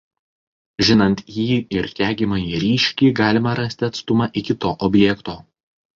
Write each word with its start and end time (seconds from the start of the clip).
Žinant 0.87 1.19
jį 1.33 1.57
ir 1.81 1.89
regimąjį 2.05 2.63
ryškį 2.63 3.11
galima 3.23 3.53
rasti 3.63 3.87
atstumą 3.89 4.33
iki 4.43 4.57
to 4.65 4.73
objekto. 4.89 5.41